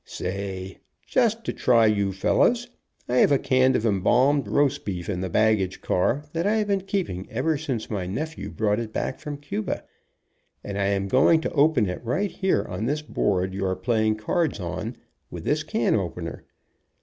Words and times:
Say, 0.03 0.79
just 1.05 1.43
to 1.45 1.53
try 1.53 1.85
you 1.85 2.11
fellows, 2.11 2.67
I 3.07 3.17
have 3.17 3.31
a 3.31 3.37
can 3.37 3.75
of 3.75 3.85
embalmed 3.85 4.47
roast 4.47 4.83
beef 4.83 5.07
in 5.07 5.21
the 5.21 5.29
baggage 5.29 5.79
car 5.79 6.23
that 6.33 6.47
I 6.47 6.55
have 6.55 6.69
been 6.69 6.81
keep 6.81 7.05
DREYFUS 7.05 7.19
AND 7.19 7.27
EMBALMED 7.29 7.29
BEEF 7.29 7.45
97 7.45 7.45
ing 7.45 7.47
ever 7.47 7.57
since 7.85 7.89
my 7.91 8.07
nephew 8.07 8.49
brought 8.49 8.79
it 8.79 8.91
back 8.91 9.19
from 9.19 9.37
Cuba, 9.37 9.83
and 10.63 10.79
I 10.79 10.85
am 10.85 11.07
going 11.07 11.39
to 11.41 11.51
open 11.53 11.87
it 11.87 12.03
right 12.03 12.31
here 12.31 12.65
on 12.67 12.87
this 12.87 13.03
board 13.03 13.53
you 13.53 13.63
are 13.63 13.75
playing 13.75 14.15
cards 14.15 14.59
on, 14.59 14.95
with 15.29 15.43
this 15.43 15.61
can 15.61 15.93
opener. 15.93 16.45